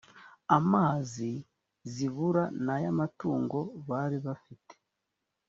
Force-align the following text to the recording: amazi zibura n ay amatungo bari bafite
amazi 0.57 1.31
zibura 1.91 2.43
n 2.65 2.67
ay 2.75 2.83
amatungo 2.91 3.59
bari 3.87 4.17
bafite 4.25 4.73